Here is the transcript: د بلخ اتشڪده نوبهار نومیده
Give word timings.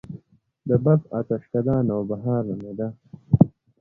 د 0.67 0.69
بلخ 0.83 1.01
اتشڪده 1.17 1.75
نوبهار 1.89 2.41
نومیده 2.49 2.87